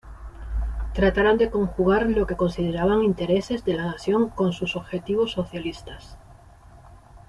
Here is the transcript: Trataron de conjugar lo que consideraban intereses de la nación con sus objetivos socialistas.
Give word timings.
Trataron 0.95 1.37
de 1.37 1.51
conjugar 1.51 2.07
lo 2.07 2.25
que 2.25 2.35
consideraban 2.35 3.03
intereses 3.03 3.63
de 3.65 3.75
la 3.75 3.85
nación 3.85 4.29
con 4.29 4.51
sus 4.51 4.75
objetivos 4.75 5.31
socialistas. 5.33 6.17